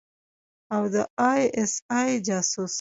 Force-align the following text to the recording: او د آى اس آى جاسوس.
او 0.75 0.83
د 0.93 0.95
آى 1.31 1.41
اس 1.61 1.73
آى 1.99 2.11
جاسوس. 2.27 2.69